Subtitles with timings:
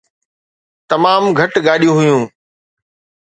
[0.89, 2.21] تمام گهٽ گاڏيون هيون.